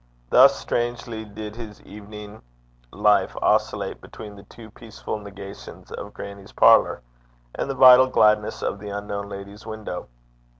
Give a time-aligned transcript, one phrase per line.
[0.31, 2.41] Thus strangely did his evening
[2.91, 7.03] life oscillate between the two peaceful negations of grannie's parlour
[7.53, 10.07] and the vital gladness of the unknown lady's window.